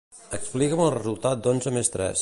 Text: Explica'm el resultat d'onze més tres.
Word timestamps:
Explica'm 0.37 0.81
el 0.85 0.91
resultat 0.95 1.45
d'onze 1.45 1.77
més 1.79 1.97
tres. 1.99 2.17